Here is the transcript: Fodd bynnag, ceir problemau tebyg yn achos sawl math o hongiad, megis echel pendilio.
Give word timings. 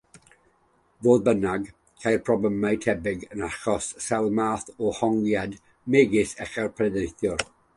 Fodd 1.07 1.25
bynnag, 1.27 1.67
ceir 2.05 2.17
problemau 2.31 2.79
tebyg 2.87 3.27
yn 3.27 3.45
achos 3.49 3.91
sawl 4.07 4.33
math 4.41 4.75
o 4.87 4.95
hongiad, 5.01 5.57
megis 5.97 6.33
echel 6.49 6.73
pendilio. 6.81 7.39